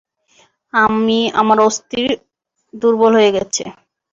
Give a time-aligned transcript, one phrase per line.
[1.41, 2.01] আমার অস্থি
[2.73, 3.63] দুর্বল হয়ে গেছে।